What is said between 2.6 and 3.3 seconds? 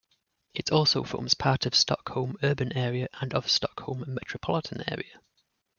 area